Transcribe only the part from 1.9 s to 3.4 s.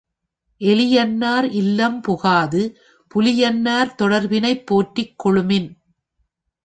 புகாது, புலி